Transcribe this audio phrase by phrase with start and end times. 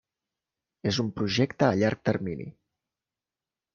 [0.91, 2.49] És un projecte a llarg termini.